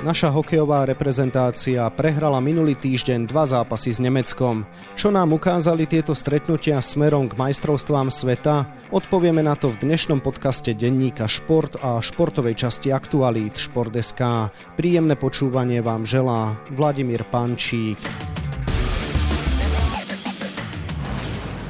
Naša 0.00 0.32
hokejová 0.32 0.88
reprezentácia 0.88 1.84
prehrala 1.92 2.40
minulý 2.40 2.72
týždeň 2.72 3.28
dva 3.28 3.44
zápasy 3.44 3.92
s 3.92 4.00
Nemeckom. 4.00 4.64
Čo 4.96 5.12
nám 5.12 5.36
ukázali 5.36 5.84
tieto 5.84 6.16
stretnutia 6.16 6.80
smerom 6.80 7.28
k 7.28 7.36
majstrovstvám 7.36 8.08
sveta? 8.08 8.64
Odpovieme 8.96 9.44
na 9.44 9.52
to 9.60 9.68
v 9.68 9.84
dnešnom 9.84 10.24
podcaste 10.24 10.72
denníka 10.72 11.28
Šport 11.28 11.76
a 11.84 12.00
športovej 12.00 12.56
časti 12.56 12.88
Aktualít 12.96 13.60
Šport.sk. 13.60 14.48
Príjemné 14.80 15.20
počúvanie 15.20 15.84
vám 15.84 16.08
želá 16.08 16.56
Vladimír 16.72 17.20
Pančík. 17.28 18.00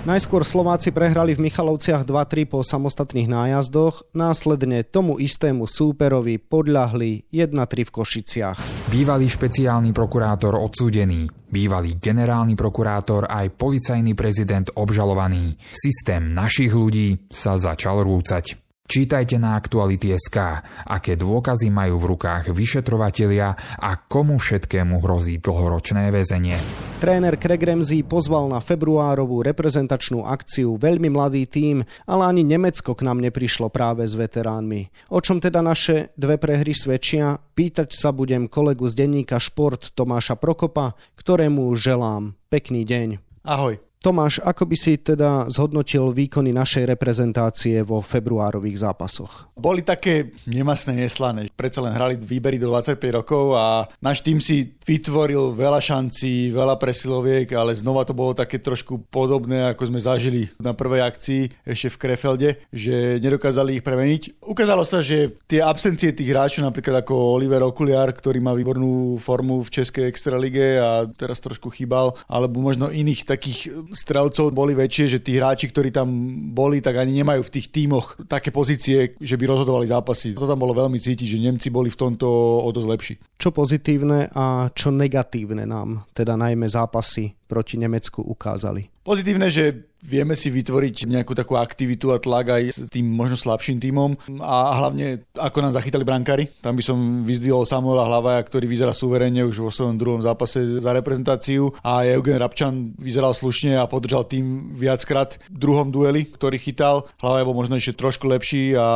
Najskôr 0.01 0.48
Slováci 0.48 0.96
prehrali 0.96 1.37
v 1.37 1.45
Michalovciach 1.45 2.09
2-3 2.09 2.49
po 2.49 2.64
samostatných 2.64 3.29
nájazdoch, 3.29 4.09
následne 4.17 4.81
tomu 4.81 5.21
istému 5.21 5.68
súperovi 5.68 6.40
podľahli 6.40 7.29
1-3 7.29 7.85
v 7.85 7.90
Košiciach. 7.93 8.59
Bývalý 8.89 9.29
špeciálny 9.29 9.93
prokurátor 9.93 10.57
odsúdený, 10.57 11.29
bývalý 11.53 12.00
generálny 12.00 12.57
prokurátor 12.57 13.29
aj 13.29 13.53
policajný 13.61 14.17
prezident 14.17 14.73
obžalovaný. 14.73 15.61
Systém 15.76 16.32
našich 16.32 16.73
ľudí 16.73 17.29
sa 17.29 17.61
začal 17.61 18.01
rúcať. 18.01 18.70
Čítajte 18.90 19.39
na 19.39 19.54
Aktuality.sk, 19.54 20.67
aké 20.82 21.14
dôkazy 21.14 21.71
majú 21.71 22.03
v 22.03 22.11
rukách 22.11 22.50
vyšetrovatelia 22.50 23.54
a 23.79 23.94
komu 23.94 24.35
všetkému 24.35 24.98
hrozí 24.98 25.39
dlhoročné 25.39 26.11
väzenie. 26.11 26.58
Tréner 26.98 27.39
Craig 27.39 27.62
Ramsey 27.62 28.03
pozval 28.03 28.50
na 28.50 28.58
februárovú 28.58 29.46
reprezentačnú 29.46 30.26
akciu 30.26 30.75
veľmi 30.75 31.07
mladý 31.07 31.46
tím, 31.46 31.86
ale 32.03 32.34
ani 32.34 32.42
Nemecko 32.42 32.98
k 32.98 33.06
nám 33.06 33.22
neprišlo 33.22 33.70
práve 33.70 34.03
s 34.03 34.19
veteránmi. 34.19 34.91
O 35.14 35.22
čom 35.22 35.39
teda 35.39 35.62
naše 35.62 36.11
dve 36.19 36.43
prehry 36.43 36.75
svedčia, 36.75 37.39
pýtať 37.39 37.95
sa 37.95 38.11
budem 38.11 38.50
kolegu 38.50 38.91
z 38.91 39.06
denníka 39.06 39.39
Šport 39.39 39.95
Tomáša 39.95 40.34
Prokopa, 40.34 40.98
ktorému 41.15 41.70
želám 41.78 42.34
pekný 42.50 42.83
deň. 42.83 43.22
Ahoj. 43.47 43.90
Tomáš, 44.01 44.41
ako 44.41 44.65
by 44.65 44.77
si 44.81 44.97
teda 44.97 45.45
zhodnotil 45.53 46.09
výkony 46.09 46.56
našej 46.56 46.89
reprezentácie 46.89 47.84
vo 47.84 48.01
februárových 48.01 48.81
zápasoch? 48.81 49.53
Boli 49.61 49.84
také 49.84 50.33
nemasné, 50.48 51.05
neslané. 51.05 51.53
Predsa 51.53 51.84
len 51.84 51.93
hrali 51.93 52.17
výbery 52.17 52.56
do 52.56 52.73
25 52.73 52.97
rokov 53.21 53.61
a 53.61 53.84
náš 54.01 54.25
tým 54.25 54.41
si 54.41 54.73
vytvoril 54.89 55.53
veľa 55.53 55.84
šancí, 55.84 56.48
veľa 56.48 56.81
presiloviek, 56.81 57.53
ale 57.53 57.77
znova 57.77 58.09
to 58.09 58.17
bolo 58.17 58.33
také 58.33 58.56
trošku 58.56 59.05
podobné, 59.12 59.69
ako 59.69 59.93
sme 59.93 60.01
zažili 60.01 60.48
na 60.56 60.73
prvej 60.73 61.05
akcii 61.05 61.43
ešte 61.69 61.93
v 61.93 62.01
Krefelde, 62.01 62.51
že 62.73 63.21
nedokázali 63.21 63.77
ich 63.77 63.84
premeniť. 63.84 64.41
Ukázalo 64.48 64.89
sa, 64.89 65.05
že 65.05 65.37
tie 65.45 65.61
absencie 65.61 66.17
tých 66.17 66.33
hráčov, 66.33 66.65
napríklad 66.65 67.05
ako 67.05 67.37
Oliver 67.37 67.69
Okuliar, 67.69 68.09
ktorý 68.17 68.41
má 68.41 68.56
výbornú 68.56 69.21
formu 69.21 69.61
v 69.61 69.69
Českej 69.77 70.09
extralige 70.09 70.81
a 70.81 71.05
teraz 71.05 71.37
trošku 71.45 71.69
chýbal, 71.69 72.17
alebo 72.33 72.65
možno 72.65 72.89
iných 72.89 73.28
takých 73.28 73.90
strelcov 73.93 74.55
boli 74.55 74.73
väčšie, 74.75 75.19
že 75.19 75.23
tí 75.23 75.37
hráči, 75.37 75.69
ktorí 75.71 75.91
tam 75.91 76.09
boli, 76.55 76.79
tak 76.79 76.99
ani 76.99 77.21
nemajú 77.23 77.47
v 77.47 77.55
tých 77.59 77.67
tímoch 77.75 78.17
také 78.31 78.55
pozície, 78.55 79.15
že 79.19 79.35
by 79.37 79.45
rozhodovali 79.47 79.91
zápasy. 79.91 80.33
To 80.35 80.47
tam 80.47 80.63
bolo 80.63 80.75
veľmi 80.75 80.97
cítiť, 80.97 81.27
že 81.27 81.43
Nemci 81.43 81.69
boli 81.69 81.91
v 81.91 81.99
tomto 81.99 82.27
o 82.63 82.69
dosť 82.71 82.89
lepší. 82.89 83.15
Čo 83.37 83.51
pozitívne 83.51 84.31
a 84.31 84.71
čo 84.71 84.95
negatívne 84.95 85.67
nám, 85.67 86.07
teda 86.15 86.39
najmä 86.39 86.67
zápasy 86.71 87.35
proti 87.51 87.77
Nemecku 87.77 88.23
ukázali? 88.23 88.87
Pozitívne, 89.03 89.51
že 89.51 89.90
vieme 90.01 90.33
si 90.37 90.48
vytvoriť 90.48 91.06
nejakú 91.06 91.37
takú 91.37 91.56
aktivitu 91.56 92.12
a 92.12 92.19
tlak 92.20 92.47
aj 92.51 92.62
s 92.73 92.89
tým 92.89 93.06
možno 93.06 93.37
slabším 93.37 93.79
tímom 93.81 94.17
a 94.41 94.77
hlavne 94.81 95.25
ako 95.37 95.59
nám 95.61 95.73
zachytali 95.77 96.05
brankári. 96.05 96.48
Tam 96.65 96.75
by 96.75 96.83
som 96.84 97.23
vyzdvihol 97.23 97.69
Samuela 97.69 98.09
Hlavaja, 98.09 98.41
ktorý 98.45 98.67
vyzerá 98.67 98.97
suverene 98.97 99.45
už 99.45 99.61
vo 99.61 99.71
svojom 99.73 100.00
druhom 100.00 100.21
zápase 100.25 100.81
za 100.81 100.91
reprezentáciu 100.91 101.72
a 101.84 102.05
Eugen 102.09 102.41
Rabčan 102.41 102.97
vyzeral 102.97 103.37
slušne 103.37 103.77
a 103.77 103.84
podržal 103.87 104.25
tým 104.25 104.72
viackrát 104.75 105.37
v 105.53 105.59
druhom 105.59 105.93
dueli, 105.93 106.27
ktorý 106.27 106.56
chytal. 106.56 107.09
Hlava 107.21 107.44
bol 107.44 107.56
možno 107.56 107.77
ešte 107.77 108.00
trošku 108.00 108.27
lepší 108.28 108.75
a 108.75 108.88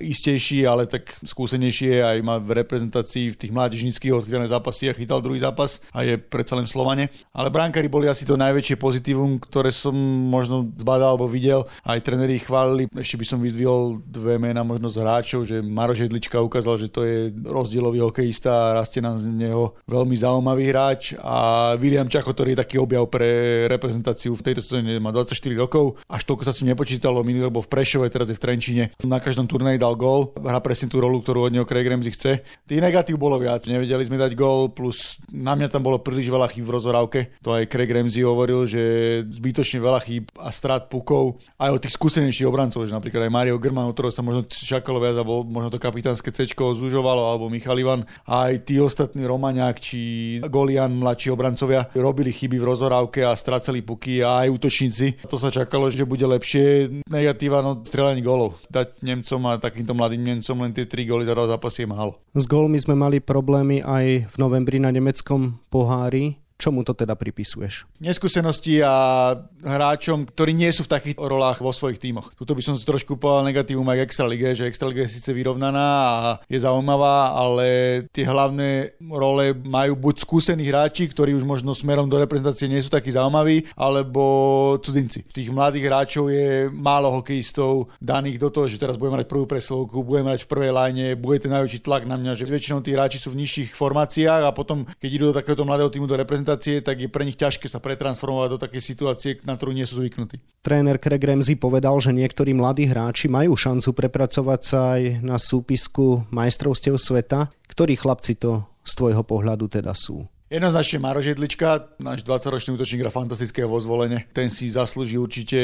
istejší, 0.00 0.64
ale 0.64 0.88
tak 0.88 1.16
skúsenejší 1.22 2.00
aj 2.00 2.18
má 2.24 2.40
v 2.40 2.64
reprezentácii 2.64 3.32
v 3.32 3.38
tých 3.38 3.52
mládežnických 3.52 4.14
odchytané 4.16 4.48
zápasy 4.48 4.90
a 4.90 4.96
chytal 4.96 5.20
druhý 5.20 5.40
zápas 5.40 5.84
a 5.92 6.02
je 6.04 6.16
predsa 6.16 6.56
len 6.56 6.66
Slovane. 6.66 7.12
Ale 7.36 7.52
brankári 7.52 7.88
boli 7.88 8.08
asi 8.08 8.24
to 8.24 8.40
najväčšie 8.40 8.76
pozitívum, 8.80 9.36
ktoré 9.38 9.70
som 9.72 9.94
možno 10.38 10.70
zbadal 10.78 11.18
alebo 11.18 11.26
videl. 11.26 11.66
Aj 11.82 11.98
tréneri 11.98 12.38
ich 12.38 12.46
chválili. 12.46 12.86
Ešte 12.94 13.18
by 13.18 13.26
som 13.26 13.38
vyzdvihol 13.42 13.98
dve 14.06 14.38
mená 14.38 14.62
možno 14.62 14.86
z 14.86 15.02
hráčov, 15.02 15.42
že 15.42 15.58
Maro 15.58 15.98
Žedlička 15.98 16.38
ukázal, 16.38 16.78
že 16.78 16.88
to 16.88 17.02
je 17.02 17.34
rozdielový 17.34 18.06
hokejista 18.06 18.70
a 18.70 18.74
rastie 18.78 19.02
nám 19.02 19.18
z 19.18 19.26
neho 19.34 19.74
veľmi 19.90 20.14
zaujímavý 20.14 20.70
hráč 20.70 21.18
a 21.18 21.74
William 21.80 22.06
Čacho, 22.06 22.30
ktorý 22.30 22.54
je 22.54 22.62
taký 22.62 22.76
objav 22.78 23.10
pre 23.10 23.64
reprezentáciu 23.66 24.36
v 24.36 24.44
tejto 24.44 24.62
sezóne, 24.62 25.02
má 25.02 25.10
24 25.10 25.34
rokov, 25.58 25.98
až 26.06 26.22
toľko 26.28 26.42
sa 26.46 26.52
si 26.54 26.62
nepočítalo, 26.68 27.24
minulý 27.26 27.50
bol 27.50 27.64
v 27.64 27.72
Prešove, 27.72 28.06
teraz 28.12 28.30
je 28.30 28.36
v 28.36 28.42
Trenčine. 28.42 28.84
Na 29.02 29.18
každom 29.18 29.48
turnaji 29.48 29.80
dal 29.80 29.96
gól, 29.96 30.36
hrá 30.38 30.60
presne 30.62 30.92
tú 30.92 31.02
rolu, 31.02 31.24
ktorú 31.24 31.48
od 31.48 31.52
neho 31.56 31.66
Craig 31.66 31.88
Ramsey 31.88 32.12
chce. 32.12 32.44
Tých 32.68 32.84
negatív 32.84 33.18
bolo 33.18 33.40
viac, 33.40 33.64
nevedeli 33.64 34.04
sme 34.04 34.20
dať 34.20 34.36
gól, 34.36 34.70
plus 34.70 35.16
na 35.32 35.56
mňa 35.56 35.68
tam 35.72 35.82
bolo 35.82 35.98
príliš 35.98 36.28
veľa 36.28 36.52
chýb 36.52 36.68
v 36.68 36.74
rozhorávke. 36.76 37.20
To 37.42 37.56
aj 37.56 37.68
Craig 37.72 37.90
Ramsey 37.90 38.22
hovoril, 38.22 38.68
že 38.68 38.82
zbytočne 39.26 39.80
veľa 39.80 40.00
chýb 40.04 40.27
a 40.36 40.50
strát 40.52 40.86
pukov 40.86 41.40
aj 41.58 41.70
od 41.74 41.80
tých 41.82 41.94
skúsenejších 41.98 42.46
obrancov, 42.46 42.86
že 42.86 42.94
napríklad 42.94 43.26
aj 43.26 43.32
Mario 43.32 43.56
German, 43.58 43.90
ktorého 43.90 44.14
sa 44.14 44.22
možno 44.22 44.46
čakalo 44.46 45.02
viac, 45.02 45.18
alebo 45.18 45.42
možno 45.42 45.72
to 45.72 45.82
kapitánske 45.82 46.30
C 46.30 46.46
zužovalo, 46.52 47.28
alebo 47.28 47.50
Michal 47.50 47.80
Ivan, 47.80 48.06
aj 48.24 48.68
tí 48.68 48.78
ostatní 48.78 49.26
Romaňák 49.26 49.76
či 49.82 50.00
Golian, 50.46 50.94
mladší 50.94 51.34
obrancovia, 51.34 51.90
robili 51.96 52.30
chyby 52.30 52.58
v 52.60 52.68
rozhorávke 52.68 53.26
a 53.26 53.34
strácali 53.34 53.82
puky 53.82 54.22
a 54.22 54.46
aj 54.46 54.48
útočníci. 54.54 55.26
To 55.26 55.36
sa 55.36 55.50
čakalo, 55.50 55.90
že 55.90 56.06
bude 56.06 56.24
lepšie. 56.24 57.00
Negatíva, 57.10 57.60
no 57.60 57.82
strelanie 57.82 58.22
golov. 58.22 58.58
Dať 58.70 59.02
Nemcom 59.02 59.40
a 59.50 59.58
takýmto 59.58 59.92
mladým 59.94 60.22
Nemcom 60.22 60.56
len 60.62 60.72
tie 60.74 60.86
tri 60.86 61.04
góly 61.04 61.26
za 61.26 61.34
dva 61.34 61.46
zápasy 61.50 61.84
je 61.84 61.88
málo. 61.90 62.12
S 62.34 62.44
gólmi 62.46 62.78
sme 62.78 62.94
mali 62.94 63.18
problémy 63.18 63.82
aj 63.82 64.30
v 64.30 64.36
novembri 64.38 64.78
na 64.78 64.94
nemeckom 64.94 65.58
pohári. 65.68 66.47
Čomu 66.58 66.82
to 66.82 66.90
teda 66.90 67.14
pripisuješ? 67.14 67.86
Neskúsenosti 68.02 68.82
a 68.82 69.30
hráčom, 69.62 70.26
ktorí 70.26 70.58
nie 70.58 70.66
sú 70.74 70.82
v 70.82 70.90
takých 70.90 71.14
rolách 71.14 71.62
vo 71.62 71.70
svojich 71.70 72.02
tímoch. 72.02 72.34
Tuto 72.34 72.58
by 72.58 72.62
som 72.66 72.74
si 72.74 72.82
trošku 72.82 73.14
povedal 73.14 73.46
negatívum 73.46 73.86
aj 73.86 74.02
k 74.02 74.04
Extralige, 74.10 74.58
že 74.58 74.66
Extraliga 74.66 75.06
je 75.06 75.14
síce 75.14 75.30
vyrovnaná 75.30 75.86
a 75.86 76.42
je 76.50 76.58
zaujímavá, 76.58 77.30
ale 77.30 77.66
tie 78.10 78.26
hlavné 78.26 78.98
role 78.98 79.54
majú 79.54 79.94
buď 80.02 80.26
skúsení 80.26 80.66
hráči, 80.66 81.06
ktorí 81.06 81.30
už 81.38 81.46
možno 81.46 81.78
smerom 81.78 82.10
do 82.10 82.18
reprezentácie 82.18 82.66
nie 82.66 82.82
sú 82.82 82.90
takí 82.90 83.14
zaujímaví, 83.14 83.70
alebo 83.78 84.74
cudzinci. 84.82 85.30
Tých 85.30 85.54
mladých 85.54 85.86
hráčov 85.86 86.26
je 86.34 86.66
málo 86.74 87.14
hokejistov 87.22 87.94
daných 88.02 88.42
do 88.42 88.50
toho, 88.50 88.66
že 88.66 88.82
teraz 88.82 88.98
budeme 88.98 89.22
mať 89.22 89.30
prvú 89.30 89.46
presilovku, 89.46 90.02
budeme 90.02 90.34
mať 90.34 90.42
v 90.42 90.50
prvej 90.50 90.72
line, 90.74 91.06
bude 91.14 91.38
ten 91.38 91.54
najväčší 91.54 91.86
tlak 91.86 92.02
na 92.02 92.18
mňa, 92.18 92.34
že 92.34 92.50
väčšinou 92.50 92.82
tí 92.82 92.98
hráči 92.98 93.22
sú 93.22 93.30
v 93.30 93.46
nižších 93.46 93.78
formáciách 93.78 94.42
a 94.42 94.50
potom, 94.50 94.82
keď 94.98 95.10
idú 95.14 95.24
do 95.30 95.38
takéhoto 95.38 95.62
mladého 95.62 95.94
týmu 95.94 96.10
do 96.10 96.18
reprezentácie, 96.18 96.47
reprezentácie, 96.48 96.80
tak 96.80 96.96
je 97.04 97.08
pre 97.12 97.24
nich 97.28 97.36
ťažké 97.36 97.68
sa 97.68 97.76
pretransformovať 97.76 98.48
do 98.56 98.58
takej 98.58 98.82
situácie, 98.82 99.30
na 99.44 99.60
ktorú 99.60 99.76
nie 99.76 99.84
sú 99.84 100.00
zvyknutí. 100.00 100.40
Tréner 100.64 100.96
Craig 100.96 101.20
Ramsey 101.20 101.60
povedal, 101.60 101.92
že 102.00 102.16
niektorí 102.16 102.56
mladí 102.56 102.88
hráči 102.88 103.28
majú 103.28 103.52
šancu 103.52 103.92
prepracovať 103.92 104.60
sa 104.64 104.96
aj 104.96 105.20
na 105.20 105.36
súpisku 105.36 106.24
majstrovstiev 106.32 106.96
sveta. 106.96 107.52
Ktorí 107.68 108.00
chlapci 108.00 108.40
to 108.40 108.64
z 108.88 108.92
tvojho 108.96 109.22
pohľadu 109.22 109.68
teda 109.68 109.92
sú? 109.92 110.24
Jednoznačne 110.48 111.04
Maro 111.04 111.20
Židlička, 111.20 112.00
náš 112.00 112.24
20-ročný 112.24 112.80
útočník 112.80 113.04
hrá 113.04 113.12
fantastické 113.12 113.68
vo 113.68 113.76
zvolenie. 113.76 114.24
Ten 114.32 114.48
si 114.48 114.72
zaslúži 114.72 115.20
určite 115.20 115.60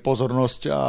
pozornosť 0.00 0.72
a 0.72 0.82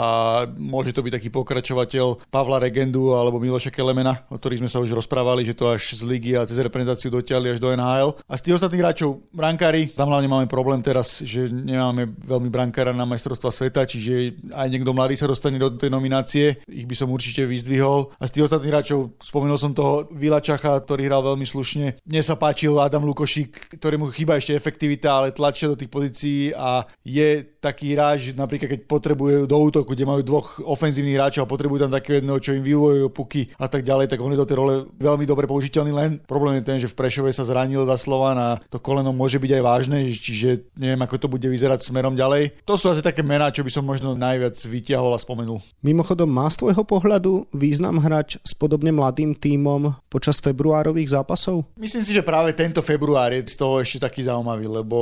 môže 0.47 0.95
to 0.95 1.03
byť 1.03 1.19
taký 1.19 1.27
pokračovateľ 1.27 2.31
Pavla 2.31 2.63
Regendu 2.63 3.11
alebo 3.11 3.43
Miloša 3.43 3.67
Kelemena, 3.67 4.23
o 4.31 4.39
ktorých 4.39 4.63
sme 4.63 4.71
sa 4.71 4.79
už 4.79 4.95
rozprávali, 4.95 5.43
že 5.43 5.59
to 5.59 5.67
až 5.67 5.91
z 5.91 6.07
ligy 6.07 6.39
a 6.39 6.47
cez 6.47 6.55
reprezentáciu 6.55 7.11
dotiahli 7.11 7.51
až 7.51 7.59
do 7.59 7.67
NHL. 7.75 8.15
A 8.23 8.39
z 8.39 8.47
tých 8.47 8.55
ostatných 8.63 8.79
hráčov 8.79 9.19
brankári, 9.35 9.91
tam 9.91 10.07
hlavne 10.07 10.31
máme 10.31 10.47
problém 10.47 10.79
teraz, 10.79 11.19
že 11.19 11.51
nemáme 11.51 12.15
veľmi 12.23 12.47
brankára 12.47 12.95
na 12.95 13.03
majstrovstva 13.03 13.51
sveta, 13.51 13.83
čiže 13.83 14.39
aj 14.55 14.71
niekto 14.71 14.95
mladý 14.95 15.19
sa 15.19 15.27
dostane 15.27 15.59
do 15.59 15.67
tej 15.67 15.91
nominácie, 15.91 16.63
ich 16.63 16.87
by 16.87 16.95
som 16.95 17.11
určite 17.11 17.43
vyzdvihol. 17.43 18.07
A 18.15 18.23
z 18.23 18.39
tých 18.39 18.47
ostatných 18.47 18.71
hráčov 18.71 19.19
spomenul 19.19 19.59
som 19.59 19.75
toho 19.75 20.07
Vilačacha, 20.15 20.79
ktorý 20.79 21.11
hral 21.11 21.27
veľmi 21.27 21.43
slušne. 21.43 21.99
Mne 22.07 22.23
sa 22.23 22.39
páčil 22.39 22.79
Adam 22.79 23.03
Lukoš 23.03 23.32
košík, 23.33 23.81
ktorému 23.81 24.13
chýba 24.13 24.37
ešte 24.37 24.53
efektivita, 24.53 25.09
ale 25.09 25.33
tlačia 25.33 25.65
do 25.65 25.73
tých 25.73 25.89
pozícií 25.89 26.53
a 26.53 26.85
je 27.01 27.41
taký 27.57 27.97
hráč, 27.97 28.37
napríklad 28.37 28.77
keď 28.77 28.81
potrebujú 28.85 29.49
do 29.49 29.57
útoku, 29.57 29.97
kde 29.97 30.05
majú 30.05 30.21
dvoch 30.21 30.61
ofenzívnych 30.61 31.17
hráčov 31.17 31.49
a 31.49 31.49
potrebujú 31.49 31.81
tam 31.81 31.89
takého 31.89 32.21
jedného, 32.21 32.37
čo 32.37 32.53
im 32.53 32.61
vyvojujú 32.61 33.07
puky 33.09 33.49
a 33.57 33.65
tak 33.65 33.81
ďalej, 33.81 34.13
tak 34.13 34.21
on 34.21 34.37
je 34.37 34.37
do 34.37 34.45
tej 34.45 34.57
role 34.61 34.75
veľmi 35.01 35.25
dobre 35.25 35.49
použiteľný. 35.49 35.89
Len 35.89 36.21
problém 36.29 36.61
je 36.61 36.67
ten, 36.69 36.77
že 36.77 36.85
v 36.85 36.93
Prešove 36.93 37.33
sa 37.33 37.41
zranil 37.41 37.81
za 37.89 37.97
Slovan 37.97 38.37
a 38.37 38.61
to 38.69 38.77
koleno 38.77 39.09
môže 39.09 39.41
byť 39.41 39.51
aj 39.57 39.63
vážne, 39.65 39.97
čiže 40.13 40.69
neviem, 40.77 41.01
ako 41.01 41.25
to 41.25 41.27
bude 41.33 41.47
vyzerať 41.49 41.81
smerom 41.81 42.13
ďalej. 42.13 42.61
To 42.69 42.77
sú 42.77 42.93
asi 42.93 43.01
také 43.01 43.25
mená, 43.25 43.49
čo 43.49 43.65
by 43.65 43.71
som 43.73 43.81
možno 43.81 44.13
najviac 44.13 44.53
vyťahol 44.53 45.17
a 45.17 45.19
spomenul. 45.19 45.57
Mimochodom, 45.81 46.29
má 46.29 46.45
z 46.53 46.61
tvojho 46.61 46.85
pohľadu 46.85 47.49
význam 47.49 47.97
hrať 47.97 48.43
s 48.45 48.53
podobne 48.53 48.93
mladým 48.93 49.33
tímom 49.33 49.97
počas 50.11 50.37
februárových 50.43 51.15
zápasov? 51.15 51.65
Myslím 51.79 52.03
si, 52.03 52.11
že 52.11 52.21
práve 52.21 52.51
tento 52.51 52.83
február 52.83 53.22
je 53.31 53.47
z 53.47 53.55
toho 53.55 53.79
ešte 53.79 54.03
taký 54.03 54.27
zaujímavý, 54.27 54.67
lebo 54.67 54.97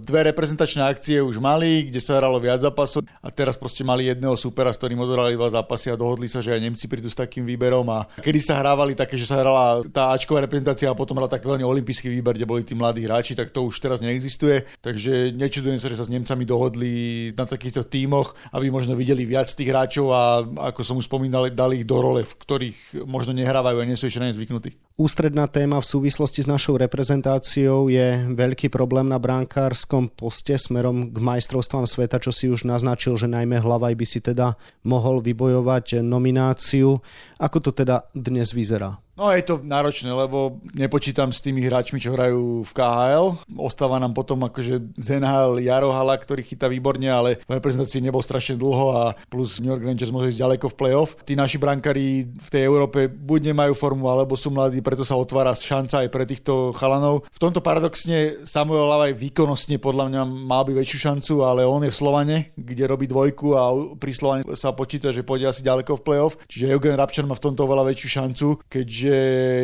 dve 0.00 0.32
reprezentačné 0.32 0.80
akcie 0.86 1.20
už 1.20 1.36
mali, 1.36 1.90
kde 1.90 2.00
sa 2.00 2.16
hralo 2.16 2.40
viac 2.40 2.64
zápasov 2.64 3.04
a 3.04 3.28
teraz 3.28 3.58
proste 3.58 3.84
mali 3.84 4.08
jedného 4.08 4.38
supera, 4.38 4.72
s 4.72 4.80
ktorým 4.80 5.02
odohrali 5.02 5.36
dva 5.36 5.52
zápasy 5.52 5.92
a 5.92 6.00
dohodli 6.00 6.30
sa, 6.30 6.40
že 6.40 6.54
aj 6.54 6.62
Nemci 6.62 6.86
prídu 6.86 7.10
s 7.10 7.18
takým 7.18 7.44
výberom 7.44 7.84
a 7.90 8.06
kedy 8.22 8.38
sa 8.40 8.62
hrávali 8.62 8.94
také, 8.96 9.18
že 9.18 9.26
sa 9.26 9.42
hrala 9.42 9.82
tá 9.90 10.14
Ačková 10.14 10.46
reprezentácia 10.46 10.88
a 10.88 10.96
potom 10.96 11.18
hrala 11.18 11.28
taký 11.28 11.50
veľmi 11.50 11.66
olimpijský 11.66 12.08
výber, 12.08 12.38
kde 12.38 12.46
boli 12.46 12.62
tí 12.62 12.78
mladí 12.78 13.02
hráči, 13.04 13.34
tak 13.34 13.50
to 13.50 13.66
už 13.66 13.82
teraz 13.82 13.98
neexistuje. 13.98 14.64
Takže 14.80 15.34
nečudujem 15.34 15.82
sa, 15.82 15.90
že 15.90 15.98
sa 15.98 16.06
s 16.06 16.12
Nemcami 16.14 16.46
dohodli 16.46 16.92
na 17.34 17.44
takýchto 17.44 17.82
tímoch, 17.84 18.38
aby 18.54 18.70
možno 18.70 18.94
videli 18.94 19.26
viac 19.26 19.50
tých 19.50 19.68
hráčov 19.74 20.06
a 20.14 20.46
ako 20.72 20.80
som 20.86 20.96
už 21.02 21.10
spomínal, 21.10 21.50
dali 21.50 21.82
ich 21.82 21.88
do 21.88 21.98
role, 21.98 22.22
v 22.22 22.34
ktorých 22.38 22.78
možno 23.08 23.34
nehrávajú 23.34 23.82
a 23.82 23.88
nie 23.88 23.98
sú 23.98 24.06
ešte 24.06 24.22
na 24.22 24.30
ne 24.30 24.38
zvyknutí. 24.38 24.85
Ústredná 24.96 25.44
téma 25.44 25.76
v 25.76 25.84
súvislosti 25.92 26.40
s 26.40 26.48
našou 26.48 26.80
reprezentáciou 26.80 27.92
je 27.92 28.16
veľký 28.32 28.72
problém 28.72 29.04
na 29.04 29.20
bránkárskom 29.20 30.08
poste 30.08 30.56
smerom 30.56 31.12
k 31.12 31.20
majstrovstvám 31.20 31.84
sveta, 31.84 32.16
čo 32.16 32.32
si 32.32 32.48
už 32.48 32.64
naznačil, 32.64 33.20
že 33.20 33.28
najmä 33.28 33.60
Hlavaj 33.60 33.92
by 33.92 34.06
si 34.08 34.24
teda 34.24 34.56
mohol 34.88 35.20
vybojovať 35.20 36.00
nomináciu. 36.00 37.04
Ako 37.36 37.60
to 37.60 37.76
teda 37.76 38.08
dnes 38.16 38.56
vyzerá? 38.56 39.05
No 39.16 39.32
je 39.32 39.40
to 39.48 39.64
náročné, 39.64 40.12
lebo 40.12 40.60
nepočítam 40.76 41.32
s 41.32 41.40
tými 41.40 41.64
hráčmi, 41.64 41.96
čo 41.96 42.12
hrajú 42.12 42.68
v 42.68 42.72
KHL. 42.76 43.40
Ostáva 43.56 43.96
nám 43.96 44.12
potom 44.12 44.44
akože 44.44 44.92
z 44.92 45.08
NHL 45.16 45.64
Jarohala, 45.64 46.12
ktorý 46.20 46.44
chytá 46.44 46.68
výborne, 46.68 47.08
ale 47.08 47.40
v 47.48 47.56
reprezentácii 47.56 48.04
nebol 48.04 48.20
strašne 48.20 48.60
dlho 48.60 48.86
a 48.92 49.02
plus 49.32 49.56
New 49.64 49.72
York 49.72 49.88
Rangers 49.88 50.12
môže 50.12 50.36
ísť 50.36 50.44
ďaleko 50.44 50.66
v 50.68 50.76
playoff. 50.76 51.16
Tí 51.24 51.32
naši 51.32 51.56
brankári 51.56 52.28
v 52.28 52.48
tej 52.52 52.68
Európe 52.68 53.08
buď 53.08 53.56
nemajú 53.56 53.72
formu, 53.72 54.04
alebo 54.12 54.36
sú 54.36 54.52
mladí, 54.52 54.84
preto 54.84 55.00
sa 55.00 55.16
otvára 55.16 55.56
šanca 55.56 56.04
aj 56.04 56.08
pre 56.12 56.28
týchto 56.28 56.76
chalanov. 56.76 57.24
V 57.32 57.40
tomto 57.40 57.64
paradoxne 57.64 58.44
Samuel 58.44 58.84
Lavaj 58.84 59.16
výkonnostne 59.16 59.80
podľa 59.80 60.12
mňa 60.12 60.22
mal 60.28 60.68
by 60.68 60.76
väčšiu 60.76 61.08
šancu, 61.08 61.40
ale 61.40 61.64
on 61.64 61.80
je 61.80 61.88
v 61.88 61.96
Slovane, 61.96 62.36
kde 62.52 62.84
robí 62.84 63.08
dvojku 63.08 63.56
a 63.56 63.72
pri 63.96 64.12
Slovane 64.12 64.42
sa 64.52 64.76
počíta, 64.76 65.08
že 65.08 65.24
pôjde 65.24 65.48
asi 65.48 65.64
ďaleko 65.64 65.96
v 65.96 66.04
playoff. 66.04 66.36
Čiže 66.52 66.68
Eugen 66.68 67.00
Rabčan 67.00 67.24
má 67.24 67.32
v 67.32 67.44
tomto 67.48 67.64
oveľa 67.64 67.88
väčšiu 67.88 68.08
šancu, 68.20 68.46
keďže 68.68 69.05
že 69.06 69.16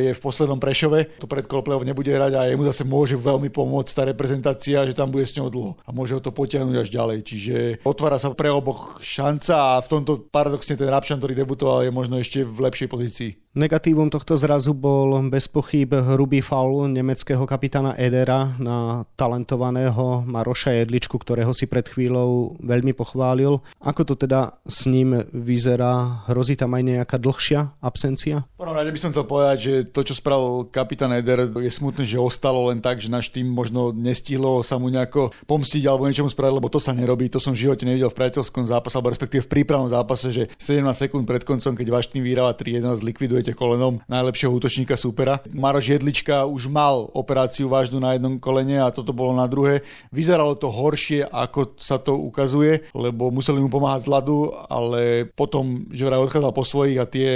je 0.07 0.13
v 0.15 0.23
poslednom 0.23 0.63
Prešove, 0.63 1.19
to 1.19 1.27
pred 1.27 1.45
play 1.45 1.79
nebude 1.83 2.09
hrať 2.09 2.33
a 2.39 2.41
jemu 2.49 2.63
zase 2.71 2.87
môže 2.87 3.19
veľmi 3.19 3.51
pomôcť 3.51 3.93
tá 3.93 4.03
reprezentácia, 4.07 4.87
že 4.87 4.95
tam 4.95 5.11
bude 5.11 5.27
s 5.27 5.35
ňou 5.35 5.51
dlho 5.51 5.73
a 5.83 5.91
môže 5.91 6.15
ho 6.15 6.23
to 6.23 6.31
potiahnuť 6.31 6.77
až 6.79 6.89
ďalej. 6.89 7.19
Čiže 7.27 7.57
otvára 7.83 8.23
sa 8.23 8.31
pre 8.31 8.49
oboch 8.49 9.03
šanca 9.03 9.79
a 9.79 9.83
v 9.83 9.91
tomto 9.91 10.13
paradoxne 10.31 10.79
ten 10.79 10.87
Rabčan, 10.87 11.19
ktorý 11.19 11.35
debutoval, 11.35 11.83
je 11.83 11.93
možno 11.93 12.23
ešte 12.23 12.47
v 12.47 12.59
lepšej 12.71 12.89
pozícii. 12.89 13.42
Negatívom 13.53 14.09
tohto 14.09 14.33
zrazu 14.41 14.73
bol 14.73 15.13
bez 15.29 15.45
pochyb 15.45 15.93
hrubý 15.93 16.41
faul 16.41 16.89
nemeckého 16.89 17.45
kapitána 17.45 17.93
Edera 18.01 18.57
na 18.57 19.05
talentovaného 19.13 20.25
Maroša 20.25 20.73
Jedličku, 20.81 21.21
ktorého 21.21 21.53
si 21.53 21.69
pred 21.69 21.85
chvíľou 21.85 22.57
veľmi 22.65 22.97
pochválil. 22.97 23.61
Ako 23.85 24.09
to 24.09 24.17
teda 24.17 24.57
s 24.65 24.89
ním 24.89 25.29
vyzerá? 25.37 26.25
Hrozí 26.33 26.57
tam 26.57 26.73
aj 26.73 27.05
nejaká 27.05 27.21
dlhšia 27.21 27.77
absencia? 27.85 28.49
prvom 28.63 28.79
rade 28.79 28.95
by 28.95 29.03
som 29.03 29.11
chcel 29.11 29.27
povedať, 29.27 29.57
že 29.59 29.73
to, 29.91 30.01
čo 30.01 30.15
spravil 30.15 30.71
kapitán 30.71 31.11
Eder, 31.13 31.45
je 31.45 31.69
smutné, 31.69 32.07
že 32.07 32.17
ostalo 32.17 32.73
len 32.73 32.81
tak, 32.81 33.03
že 33.03 33.13
náš 33.13 33.29
tým 33.29 33.51
možno 33.51 33.93
nestihlo 33.93 34.63
sa 34.63 34.79
mu 34.79 34.89
nejako 34.89 35.29
pomstiť 35.45 35.83
alebo 35.85 36.09
niečomu 36.09 36.33
spraviť, 36.33 36.57
lebo 36.57 36.71
to 36.71 36.79
sa 36.79 36.95
nerobí. 36.95 37.29
To 37.35 37.43
som 37.43 37.53
v 37.53 37.69
živote 37.69 37.83
nevidel 37.83 38.09
v 38.09 38.17
priateľskom 38.23 38.65
zápase, 38.65 38.95
alebo 38.97 39.11
respektíve 39.11 39.45
v 39.45 39.61
prípravnom 39.61 39.91
zápase, 39.91 40.31
že 40.31 40.49
17 40.57 40.89
sekúnd 40.95 41.27
pred 41.29 41.45
koncom, 41.45 41.75
keď 41.75 41.87
váš 41.91 42.07
tým 42.09 42.23
vyhráva 42.23 42.57
3-1, 42.57 43.03
zlikviduje 43.03 43.42
budete 43.43 43.59
kolenom 43.59 43.99
najlepšieho 44.07 44.55
útočníka 44.55 44.95
súpera. 44.95 45.43
Maroš 45.51 45.99
Jedlička 45.99 46.47
už 46.47 46.71
mal 46.71 47.11
operáciu 47.11 47.67
vážnu 47.67 47.99
na 47.99 48.15
jednom 48.15 48.39
kolene 48.39 48.79
a 48.79 48.95
toto 48.95 49.11
bolo 49.11 49.35
na 49.35 49.51
druhé. 49.51 49.83
Vyzeralo 50.15 50.55
to 50.55 50.71
horšie, 50.71 51.27
ako 51.27 51.75
sa 51.75 51.99
to 51.99 52.15
ukazuje, 52.15 52.87
lebo 52.95 53.35
museli 53.35 53.59
mu 53.59 53.67
pomáhať 53.67 54.07
z 54.07 54.13
ľadu, 54.15 54.39
ale 54.71 55.27
potom, 55.35 55.91
že 55.91 56.07
vraj 56.07 56.23
odchádzal 56.23 56.55
po 56.55 56.63
svojich 56.63 57.03
a 57.03 57.11
tie 57.11 57.31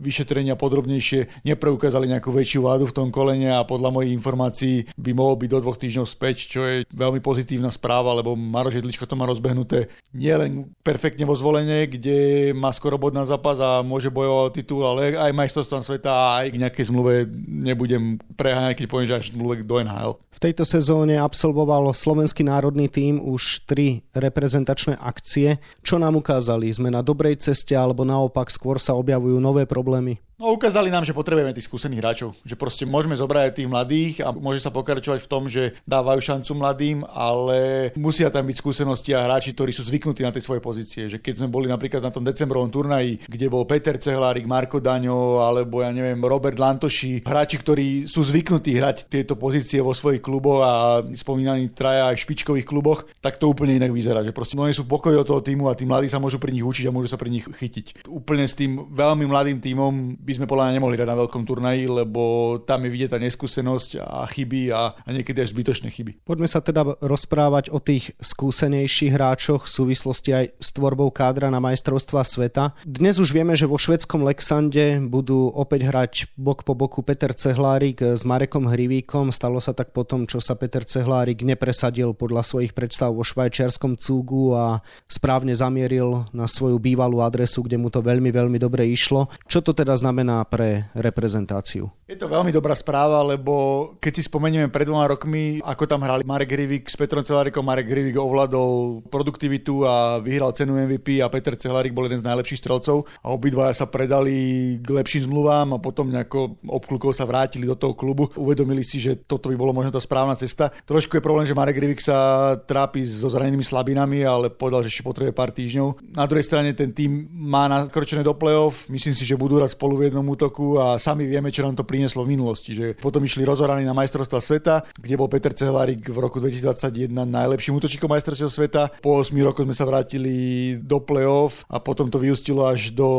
vyšetrenia 0.00 0.56
podrobnejšie 0.56 1.44
nepreukázali 1.44 2.08
nejakú 2.08 2.32
väčšiu 2.32 2.64
vádu 2.64 2.88
v 2.88 2.96
tom 2.96 3.12
kolene 3.12 3.52
a 3.52 3.60
podľa 3.60 3.92
mojich 3.92 4.16
informácií 4.16 4.88
by 4.96 5.12
mohol 5.12 5.36
byť 5.36 5.50
do 5.52 5.58
dvoch 5.60 5.76
týždňov 5.76 6.08
späť, 6.08 6.48
čo 6.48 6.64
je 6.64 6.88
veľmi 6.88 7.20
pozitívna 7.20 7.68
správa, 7.68 8.16
lebo 8.16 8.32
Maroš 8.32 8.80
Jedlička 8.80 9.04
to 9.04 9.12
má 9.12 9.28
rozbehnuté 9.28 9.92
nielen 10.16 10.72
perfektne 10.80 11.28
vo 11.28 11.36
zvolenie, 11.36 11.84
kde 11.84 12.50
má 12.56 12.72
skoro 12.72 12.96
bod 12.96 13.12
na 13.12 13.28
zápas 13.28 13.60
a 13.60 13.84
môže 13.84 14.08
bojovať 14.08 14.48
o 14.48 14.54
titul, 14.54 14.82
ale 14.86 15.18
aj 15.18 15.32
má 15.36 15.49
majstrovstvám 15.50 15.82
sveta 15.82 16.10
a 16.14 16.46
aj 16.46 16.54
k 16.54 16.60
nejakej 16.62 16.84
zmluve 16.94 17.26
nebudem 17.66 18.22
preháňať, 18.38 18.78
keď 18.78 18.86
poviem, 18.86 19.08
že 19.10 19.18
až 19.18 19.26
zmluve 19.34 19.66
do 19.66 19.82
NHL. 19.82 20.14
V 20.30 20.38
tejto 20.38 20.62
sezóne 20.62 21.18
absolvoval 21.18 21.90
slovenský 21.90 22.46
národný 22.46 22.86
tím 22.86 23.18
už 23.18 23.66
tri 23.66 24.06
reprezentačné 24.14 24.94
akcie. 24.94 25.58
Čo 25.82 25.98
nám 25.98 26.14
ukázali? 26.14 26.70
Sme 26.70 26.94
na 26.94 27.02
dobrej 27.02 27.42
ceste 27.42 27.74
alebo 27.74 28.06
naopak 28.06 28.46
skôr 28.46 28.78
sa 28.78 28.94
objavujú 28.94 29.42
nové 29.42 29.66
problémy? 29.66 30.22
No 30.40 30.56
ukázali 30.56 30.88
nám, 30.88 31.04
že 31.04 31.12
potrebujeme 31.12 31.52
tých 31.52 31.68
skúsených 31.68 32.00
hráčov, 32.00 32.32
že 32.48 32.56
proste 32.56 32.88
môžeme 32.88 33.12
zobrať 33.12 33.42
aj 33.44 33.56
tých 33.60 33.68
mladých 33.68 34.14
a 34.24 34.32
môže 34.32 34.64
sa 34.64 34.72
pokračovať 34.72 35.20
v 35.20 35.28
tom, 35.28 35.52
že 35.52 35.76
dávajú 35.84 36.16
šancu 36.16 36.56
mladým, 36.56 37.04
ale 37.04 37.92
musia 37.92 38.32
tam 38.32 38.48
byť 38.48 38.56
skúsenosti 38.56 39.12
a 39.12 39.28
hráči, 39.28 39.52
ktorí 39.52 39.68
sú 39.68 39.84
zvyknutí 39.84 40.24
na 40.24 40.32
tie 40.32 40.40
svoje 40.40 40.64
pozície. 40.64 41.12
Že 41.12 41.20
keď 41.20 41.44
sme 41.44 41.52
boli 41.52 41.68
napríklad 41.68 42.00
na 42.00 42.08
tom 42.08 42.24
decembrovom 42.24 42.72
turnaji, 42.72 43.20
kde 43.28 43.46
bol 43.52 43.68
Peter 43.68 44.00
Cehlárik, 44.00 44.48
Marko 44.48 44.80
Daňo 44.80 45.39
alebo 45.40 45.80
ja 45.80 45.90
neviem 45.90 46.20
Robert 46.20 46.60
Lantoši, 46.60 47.24
hráči, 47.24 47.56
ktorí 47.60 48.04
sú 48.04 48.20
zvyknutí 48.20 48.76
hrať 48.76 49.08
tieto 49.08 49.34
pozície 49.34 49.80
vo 49.80 49.96
svojich 49.96 50.20
kluboch 50.20 50.60
a 50.62 50.72
spomínaní 51.16 51.72
traja 51.72 52.12
aj 52.12 52.20
v 52.20 52.24
špičkových 52.28 52.66
kluboch, 52.68 53.08
tak 53.24 53.40
to 53.40 53.48
úplne 53.48 53.80
inak 53.80 53.92
vyzerá. 53.94 54.20
Že 54.20 54.36
proste 54.36 54.54
nie 54.60 54.76
sú 54.76 54.84
pokoj 54.84 55.16
od 55.16 55.26
toho 55.26 55.40
týmu 55.40 55.70
a 55.70 55.76
tí 55.78 55.88
mladí 55.88 56.10
sa 56.10 56.20
môžu 56.20 56.36
pri 56.36 56.52
nich 56.52 56.66
učiť 56.66 56.88
a 56.88 56.94
môžu 56.94 57.08
sa 57.08 57.16
pri 57.16 57.32
nich 57.32 57.46
chytiť. 57.46 58.04
Úplne 58.10 58.44
s 58.44 58.58
tým 58.58 58.92
veľmi 58.92 59.24
mladým 59.24 59.58
týmom 59.62 60.20
by 60.20 60.32
sme 60.36 60.46
podľa 60.50 60.68
mňa 60.68 60.76
nemohli 60.76 60.96
hrať 60.98 61.08
na 61.08 61.20
veľkom 61.24 61.42
turnaji, 61.46 61.84
lebo 61.88 62.22
tam 62.66 62.84
je 62.84 62.90
vidieť 62.90 63.10
tá 63.14 63.18
neskúsenosť 63.22 63.90
a 64.02 64.26
chyby 64.28 64.74
a, 64.74 64.92
a 64.92 65.08
niekedy 65.08 65.38
až 65.40 65.54
zbytočné 65.54 65.88
chyby. 65.94 66.26
Poďme 66.26 66.50
sa 66.50 66.60
teda 66.60 66.98
rozprávať 67.00 67.70
o 67.70 67.78
tých 67.78 68.12
skúsenejších 68.18 69.14
hráčoch 69.14 69.64
v 69.64 69.72
súvislosti 69.72 70.30
aj 70.34 70.44
s 70.58 70.68
tvorbou 70.74 71.08
kádra 71.14 71.48
na 71.48 71.62
majstrovstva 71.62 72.26
sveta. 72.26 72.74
Dnes 72.82 73.22
už 73.22 73.30
vieme, 73.30 73.54
že 73.54 73.70
vo 73.70 73.78
švedskom 73.78 74.26
Lexande 74.26 74.98
budú 75.06 75.29
opäť 75.34 75.86
hrať 75.86 76.12
bok 76.34 76.66
po 76.66 76.74
boku 76.74 77.06
Peter 77.06 77.30
Cehlárik 77.30 78.02
s 78.02 78.26
Marekom 78.26 78.66
Hrivíkom. 78.66 79.30
Stalo 79.30 79.62
sa 79.62 79.70
tak 79.70 79.94
potom, 79.94 80.26
čo 80.26 80.42
sa 80.42 80.58
Peter 80.58 80.82
Cehlárik 80.82 81.46
nepresadil 81.46 82.10
podľa 82.16 82.42
svojich 82.42 82.74
predstav 82.74 83.14
vo 83.14 83.22
švajčiarskom 83.22 83.94
cúgu 83.94 84.56
a 84.58 84.82
správne 85.06 85.54
zamieril 85.54 86.26
na 86.34 86.50
svoju 86.50 86.82
bývalú 86.82 87.22
adresu, 87.22 87.62
kde 87.62 87.78
mu 87.78 87.92
to 87.92 88.02
veľmi, 88.02 88.34
veľmi 88.34 88.58
dobre 88.58 88.90
išlo. 88.90 89.30
Čo 89.46 89.62
to 89.62 89.70
teda 89.70 89.94
znamená 89.94 90.42
pre 90.48 90.90
reprezentáciu? 90.98 91.86
Je 92.10 92.18
to 92.18 92.26
veľmi 92.26 92.50
dobrá 92.50 92.74
správa, 92.74 93.22
lebo 93.22 93.94
keď 94.02 94.12
si 94.18 94.22
spomenieme 94.26 94.66
pred 94.66 94.88
dvoma 94.88 95.06
rokmi, 95.06 95.62
ako 95.62 95.86
tam 95.86 96.02
hrali 96.02 96.26
Marek 96.26 96.50
Rivik 96.50 96.90
s 96.90 96.98
Petrom 96.98 97.22
Celárikom, 97.22 97.62
Marek 97.62 97.86
Rivik 97.86 98.18
ovládol 98.18 99.06
produktivitu 99.06 99.86
a 99.86 100.18
vyhral 100.18 100.50
cenu 100.56 100.74
MVP 100.74 101.22
a 101.22 101.30
Peter 101.30 101.54
Celárik 101.54 101.94
bol 101.94 102.10
jeden 102.10 102.18
z 102.18 102.26
najlepších 102.26 102.66
strelcov 102.66 103.06
a 103.22 103.30
obidvaja 103.30 103.78
sa 103.78 103.86
predali 103.86 104.78
k 104.82 104.88
lepším 104.90 105.19
zmluvám 105.24 105.76
a 105.76 105.82
potom 105.82 106.08
nejako 106.08 106.60
obklukov 106.68 107.12
sa 107.12 107.28
vrátili 107.28 107.68
do 107.68 107.76
toho 107.76 107.92
klubu. 107.92 108.28
Uvedomili 108.36 108.84
si, 108.84 109.00
že 109.02 109.16
toto 109.16 109.48
by 109.48 109.56
bolo 109.56 109.72
možno 109.76 109.92
tá 109.92 110.00
správna 110.00 110.36
cesta. 110.36 110.72
Trošku 110.84 111.16
je 111.16 111.24
problém, 111.24 111.48
že 111.48 111.56
Marek 111.56 111.80
Rivik 111.80 112.00
sa 112.00 112.54
trápi 112.56 113.02
so 113.02 113.26
zranenými 113.26 113.64
slabinami, 113.64 114.22
ale 114.22 114.52
povedal, 114.52 114.84
že 114.86 114.92
ešte 114.94 115.06
potrebuje 115.06 115.34
pár 115.34 115.50
týždňov. 115.50 116.14
Na 116.14 116.28
druhej 116.28 116.46
strane 116.46 116.70
ten 116.76 116.94
tým 116.94 117.26
má 117.32 117.66
nakročené 117.66 118.22
do 118.22 118.36
play-off. 118.36 118.86
Myslím 118.86 119.16
si, 119.16 119.26
že 119.26 119.40
budú 119.40 119.58
hrať 119.58 119.74
spolu 119.74 119.98
v 119.98 120.12
jednom 120.12 120.26
útoku 120.30 120.78
a 120.78 121.00
sami 121.00 121.26
vieme, 121.26 121.50
čo 121.50 121.66
nám 121.66 121.74
to 121.74 121.82
prinieslo 121.82 122.22
v 122.22 122.38
minulosti. 122.38 122.70
Že 122.76 123.00
potom 123.02 123.24
išli 123.26 123.42
rozoraní 123.42 123.82
na 123.82 123.96
majstrovstva 123.96 124.38
sveta, 124.38 124.86
kde 124.94 125.18
bol 125.18 125.26
Peter 125.26 125.50
Cehlarik 125.50 126.06
v 126.06 126.18
roku 126.22 126.38
2021 126.38 127.10
najlepším 127.10 127.82
útočníkom 127.82 128.06
majstrovstva 128.06 128.46
sveta. 128.46 128.82
Po 129.02 129.18
8 129.18 129.34
rokoch 129.42 129.66
sme 129.66 129.74
sa 129.74 129.82
vrátili 129.82 130.78
do 130.78 131.02
play-off 131.02 131.66
a 131.66 131.82
potom 131.82 132.06
to 132.06 132.22
vyústilo 132.22 132.70
až 132.70 132.94
do 132.94 133.10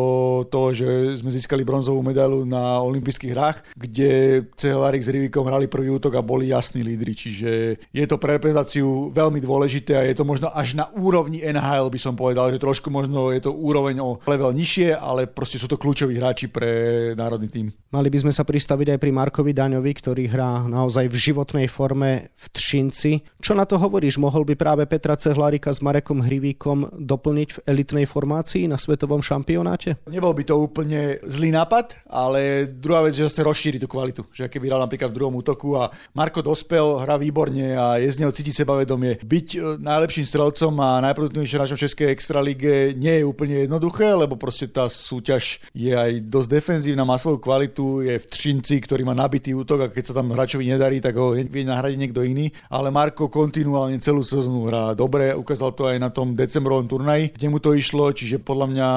toho, 0.48 0.72
že 0.72 0.88
sme 1.20 1.28
získali 1.28 1.68
bronzovú 1.68 1.91
medailu 2.00 2.48
na 2.48 2.80
olympijských 2.80 3.36
hrách, 3.36 3.58
kde 3.76 4.42
Cehelárik 4.56 5.04
s 5.04 5.12
Rivikom 5.12 5.44
hrali 5.44 5.68
prvý 5.68 5.92
útok 5.92 6.16
a 6.16 6.24
boli 6.24 6.56
jasní 6.56 6.80
lídry, 6.88 7.12
čiže 7.12 7.52
je 7.92 8.06
to 8.08 8.16
pre 8.16 8.40
reprezentáciu 8.40 9.12
veľmi 9.12 9.44
dôležité 9.44 10.00
a 10.00 10.08
je 10.08 10.16
to 10.16 10.24
možno 10.24 10.48
až 10.56 10.80
na 10.80 10.88
úrovni 10.96 11.44
NHL 11.44 11.92
by 11.92 12.00
som 12.00 12.16
povedal, 12.16 12.48
že 12.54 12.62
trošku 12.62 12.88
možno 12.88 13.36
je 13.36 13.44
to 13.44 13.52
úroveň 13.52 14.00
o 14.00 14.22
level 14.24 14.56
nižšie, 14.56 14.96
ale 14.96 15.28
proste 15.28 15.60
sú 15.60 15.68
to 15.68 15.76
kľúčoví 15.82 16.16
hráči 16.16 16.48
pre 16.48 16.70
národný 17.18 17.50
tým. 17.52 17.68
Mali 17.92 18.08
by 18.08 18.24
sme 18.24 18.32
sa 18.32 18.46
pristaviť 18.46 18.96
aj 18.96 19.00
pri 19.02 19.12
Markovi 19.12 19.52
Daňovi, 19.52 19.92
ktorý 19.98 20.24
hrá 20.30 20.64
naozaj 20.70 21.12
v 21.12 21.18
životnej 21.18 21.68
forme 21.68 22.32
v 22.38 22.46
Třinci. 22.54 23.26
Čo 23.42 23.58
na 23.58 23.66
to 23.66 23.76
hovoríš? 23.82 24.22
Mohol 24.22 24.48
by 24.48 24.56
práve 24.56 24.84
Petra 24.86 25.18
Cehlárika 25.18 25.74
s 25.74 25.82
Marekom 25.82 26.22
Hrivíkom 26.22 27.02
doplniť 27.02 27.50
v 27.52 27.60
elitnej 27.68 28.06
formácii 28.06 28.70
na 28.70 28.78
svetovom 28.78 29.20
šampionáte? 29.20 30.00
Nebol 30.08 30.36
by 30.36 30.44
to 30.46 30.56
úplne 30.60 31.20
zlý 31.26 31.52
nápad, 31.52 31.71
ale 32.10 32.68
druhá 32.68 33.06
vec, 33.08 33.16
že 33.16 33.32
sa 33.32 33.48
rozšíri 33.48 33.80
tú 33.80 33.88
kvalitu. 33.88 34.28
Že 34.36 34.52
keby 34.52 34.68
hral 34.68 34.84
napríklad 34.84 35.10
v 35.12 35.18
druhom 35.18 35.36
útoku 35.40 35.80
a 35.80 35.88
Marko 36.12 36.44
dospel, 36.44 37.00
hrá 37.00 37.16
výborne 37.16 37.76
a 37.78 37.96
je 38.02 38.12
z 38.12 38.20
neho 38.20 38.32
cítiť 38.36 38.64
sebavedomie. 38.64 39.24
Byť 39.24 39.48
e, 39.56 39.60
najlepším 39.80 40.26
strelcom 40.28 40.74
a 40.84 41.00
najproduktívnejším 41.12 41.58
hráčom 41.58 41.80
Českej 41.80 42.12
extralíge 42.12 42.98
nie 42.98 43.22
je 43.22 43.28
úplne 43.28 43.64
jednoduché, 43.64 44.12
lebo 44.12 44.36
proste 44.36 44.68
tá 44.68 44.90
súťaž 44.90 45.62
je 45.72 45.94
aj 45.94 46.28
dosť 46.28 46.50
defenzívna, 46.50 47.08
má 47.08 47.16
svoju 47.22 47.38
kvalitu, 47.38 48.02
je 48.02 48.18
v 48.18 48.26
Třinci, 48.26 48.82
ktorý 48.82 49.06
má 49.06 49.14
nabitý 49.14 49.54
útok 49.54 49.88
a 49.88 49.92
keď 49.92 50.12
sa 50.12 50.18
tam 50.18 50.34
hráčovi 50.34 50.66
nedarí, 50.68 50.98
tak 50.98 51.16
ho 51.16 51.38
vie 51.38 51.64
nahradiť 51.64 51.98
niekto 52.00 52.26
iný. 52.26 52.50
Ale 52.68 52.90
Marko 52.90 53.30
kontinuálne 53.30 54.02
celú 54.02 54.26
sezónu 54.26 54.66
hrá 54.68 54.98
dobre, 54.98 55.32
ukázal 55.38 55.72
to 55.78 55.86
aj 55.86 55.98
na 56.02 56.10
tom 56.10 56.34
decembrovom 56.34 56.90
turnaji, 56.90 57.38
kde 57.38 57.48
mu 57.48 57.62
to 57.62 57.78
išlo, 57.78 58.10
čiže 58.10 58.42
podľa 58.42 58.68
mňa 58.74 58.88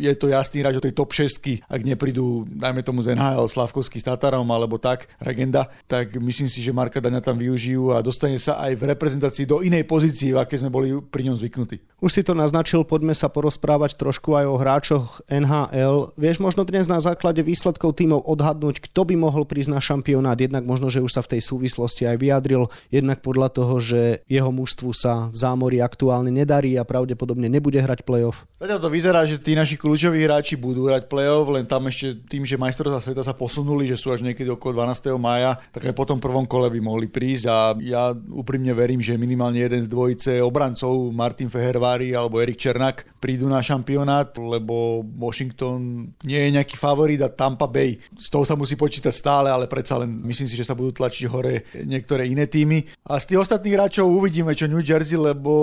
je 0.00 0.14
to 0.16 0.26
jasný 0.32 0.64
hráč 0.64 0.80
o 0.80 0.84
tej 0.84 0.96
top 0.96 1.12
6, 1.12 1.68
ak 1.68 1.80
neprídu, 1.84 2.15
dajme 2.46 2.80
tomu 2.86 3.02
z 3.02 3.16
NHL, 3.18 3.50
Slavkovský 3.50 3.98
s 4.00 4.06
Tatarom 4.06 4.46
alebo 4.48 4.78
tak, 4.78 5.10
Regenda, 5.18 5.68
tak 5.90 6.16
myslím 6.16 6.48
si, 6.48 6.62
že 6.62 6.72
Marka 6.72 7.02
Daňa 7.02 7.20
tam 7.20 7.36
využijú 7.36 7.92
a 7.92 8.00
dostane 8.00 8.38
sa 8.38 8.60
aj 8.62 8.72
v 8.78 8.82
reprezentácii 8.94 9.44
do 9.44 9.60
inej 9.60 9.84
pozície, 9.84 10.32
v 10.32 10.40
aké 10.40 10.56
sme 10.56 10.70
boli 10.70 10.94
pri 11.00 11.28
ňom 11.28 11.36
zvyknutí. 11.36 11.82
Už 11.96 12.12
si 12.12 12.20
to 12.20 12.36
naznačil, 12.36 12.84
poďme 12.84 13.16
sa 13.16 13.32
porozprávať 13.32 13.96
trošku 13.96 14.36
aj 14.36 14.44
o 14.44 14.60
hráčoch 14.60 15.24
NHL. 15.32 16.12
Vieš 16.20 16.44
možno 16.44 16.68
dnes 16.68 16.84
na 16.92 17.00
základe 17.00 17.40
výsledkov 17.40 17.96
tímov 17.96 18.20
odhadnúť, 18.20 18.84
kto 18.84 19.08
by 19.08 19.16
mohol 19.16 19.48
prísť 19.48 19.72
na 19.72 19.80
šampionát, 19.80 20.36
jednak 20.36 20.68
možno, 20.68 20.92
že 20.92 21.00
už 21.00 21.08
sa 21.08 21.24
v 21.24 21.32
tej 21.32 21.48
súvislosti 21.48 22.04
aj 22.04 22.20
vyjadril, 22.20 22.68
jednak 22.92 23.24
podľa 23.24 23.48
toho, 23.48 23.80
že 23.80 24.20
jeho 24.28 24.52
mužstvu 24.52 24.92
sa 24.92 25.32
v 25.32 25.40
zámori 25.40 25.80
aktuálne 25.80 26.28
nedarí 26.28 26.76
a 26.76 26.84
pravdepodobne 26.84 27.48
nebude 27.48 27.80
hrať 27.80 28.04
playoff. 28.04 28.44
Zatiaľ 28.60 28.76
to 28.76 28.92
vyzerá, 28.92 29.24
že 29.24 29.40
tí 29.40 29.56
naši 29.56 29.80
kľúčoví 29.80 30.20
hráči 30.20 30.60
budú 30.60 30.92
hrať 30.92 31.08
playoff, 31.08 31.48
len 31.48 31.64
tam 31.64 31.88
ešte 31.88 32.12
tým, 32.28 32.44
že 32.44 32.60
majstrovstvá 32.60 33.00
sveta 33.00 33.24
sa 33.24 33.32
posunuli, 33.32 33.88
že 33.88 33.96
sú 33.96 34.12
až 34.12 34.20
niekedy 34.20 34.52
okolo 34.52 34.84
12. 34.84 35.16
maja, 35.16 35.56
tak 35.72 35.88
aj 35.88 35.96
po 35.96 36.04
tom 36.04 36.20
prvom 36.20 36.44
kole 36.44 36.68
by 36.68 36.76
mohli 36.76 37.08
prísť 37.08 37.44
a 37.48 37.72
ja 37.80 38.12
úprimne 38.12 38.76
verím, 38.76 39.00
že 39.00 39.16
minimálne 39.16 39.64
jeden 39.64 39.80
z 39.80 39.88
dvojice 39.88 40.44
obrancov, 40.44 40.92
Martin 41.08 41.48
Fehervári 41.86 42.10
alebo 42.18 42.42
Erik 42.42 42.58
Černák, 42.58 43.22
prídu 43.22 43.46
na 43.46 43.62
šampionát, 43.62 44.34
lebo 44.38 45.06
Washington 45.06 46.10
nie 46.26 46.40
je 46.42 46.50
nejaký 46.50 46.74
favorit 46.74 47.22
a 47.22 47.30
Tampa 47.30 47.70
Bay. 47.70 48.02
Z 48.18 48.26
toho 48.34 48.42
sa 48.42 48.58
musí 48.58 48.74
počítať 48.74 49.14
stále, 49.14 49.48
ale 49.54 49.70
predsa 49.70 50.02
len 50.02 50.18
myslím 50.26 50.50
si, 50.50 50.58
že 50.58 50.66
sa 50.66 50.74
budú 50.74 50.90
tlačiť 50.98 51.30
hore 51.30 51.70
niektoré 51.86 52.26
iné 52.26 52.50
týmy. 52.50 52.82
A 53.06 53.22
z 53.22 53.30
tých 53.30 53.46
ostatných 53.46 53.76
hráčov 53.78 54.10
uvidíme, 54.10 54.50
čo 54.58 54.66
New 54.66 54.82
Jersey, 54.82 55.14
lebo 55.14 55.54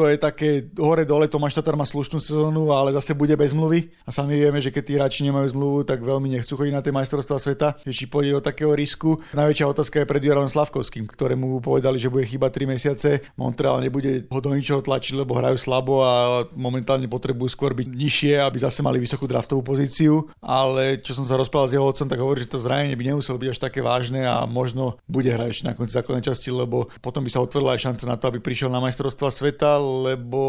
to 0.00 0.08
je 0.08 0.16
také 0.16 0.48
hore-dole, 0.80 1.28
Tomáš 1.28 1.60
Tatar 1.60 1.76
má 1.76 1.84
slušnú 1.84 2.24
sezónu, 2.24 2.72
ale 2.72 2.96
zase 2.96 3.12
bude 3.12 3.36
bez 3.36 3.52
zmluvy. 3.52 3.92
A 4.08 4.10
sami 4.10 4.40
vieme, 4.40 4.56
že 4.56 4.72
keď 4.72 4.82
tí 4.88 4.92
hráči 4.96 5.20
nemajú 5.28 5.52
zmluvu, 5.52 5.84
tak 5.84 6.00
veľmi 6.00 6.32
nechcú 6.32 6.56
chodiť 6.56 6.72
na 6.72 6.80
tie 6.80 6.88
majstrovstvá 6.88 7.36
sveta, 7.36 7.76
že 7.84 7.92
či 7.92 8.08
pôjde 8.08 8.32
do 8.32 8.40
takého 8.40 8.72
risku. 8.72 9.20
Najväčšia 9.36 9.68
otázka 9.68 10.00
je 10.00 10.08
pred 10.08 10.24
Jarom 10.24 10.48
Slavkovským, 10.48 11.04
ktorému 11.04 11.60
povedali, 11.60 12.00
že 12.00 12.08
bude 12.08 12.24
chyba 12.24 12.48
3 12.48 12.64
mesiace. 12.64 13.20
Montreal 13.36 13.84
nebude 13.84 14.24
ho 14.24 14.40
do 14.40 14.56
ničoho 14.56 14.80
tlačiť, 14.80 15.20
lebo 15.20 15.36
hrajú 15.36 15.60
slabo 15.60 16.00
a 16.00 16.48
momentálne 16.56 17.04
potrebujú 17.04 17.52
skôr 17.52 17.76
byť 17.76 17.88
nižšie, 17.92 18.40
aby 18.40 18.56
zase 18.56 18.80
mali 18.80 18.96
vysokú 18.96 19.28
draftovú 19.28 19.60
pozíciu. 19.60 20.32
Ale 20.40 20.96
čo 21.04 21.12
som 21.12 21.28
sa 21.28 21.36
rozprával 21.36 21.68
s 21.68 21.76
jeho 21.76 21.84
otcom, 21.84 22.08
tak 22.08 22.24
hovorí, 22.24 22.40
že 22.40 22.48
to 22.48 22.56
zranenie 22.56 22.96
by 22.96 23.04
nemuselo 23.04 23.36
byť 23.36 23.52
až 23.52 23.58
také 23.60 23.84
vážne 23.84 24.24
a 24.24 24.48
možno 24.48 24.96
bude 25.04 25.28
hrať 25.28 25.48
ešte 25.52 25.68
na 25.68 25.76
konci 25.76 25.92
základnej 25.92 26.24
časti, 26.24 26.48
lebo 26.48 26.88
potom 27.04 27.20
by 27.20 27.28
sa 27.28 27.44
otvorila 27.44 27.76
aj 27.76 27.84
šanca 27.84 28.04
na 28.08 28.16
to, 28.16 28.32
aby 28.32 28.40
prišiel 28.40 28.72
na 28.72 28.80
majstrovstvá 28.80 29.28
sveta, 29.28 29.76
lebo 30.06 30.42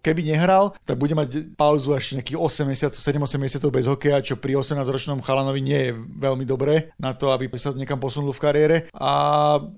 keby 0.00 0.34
nehral, 0.34 0.78
tak 0.86 0.98
bude 1.00 1.18
mať 1.18 1.56
pauzu 1.58 1.94
až 1.94 2.18
nejakých 2.18 2.38
8 2.38 2.70
mesiacov, 2.70 3.00
7-8 3.00 3.42
mesiacov 3.42 3.70
bez 3.74 3.86
hokeja, 3.90 4.22
čo 4.22 4.38
pri 4.38 4.60
18-ročnom 4.60 5.24
chalanovi 5.24 5.60
nie 5.60 5.80
je 5.88 5.92
veľmi 5.96 6.46
dobré 6.46 6.94
na 7.00 7.12
to, 7.12 7.34
aby 7.34 7.50
sa 7.58 7.74
niekam 7.74 7.98
posunul 7.98 8.30
v 8.30 8.42
kariére. 8.42 8.76
A 8.94 9.12